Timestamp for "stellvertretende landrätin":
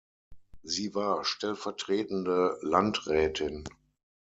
1.23-3.65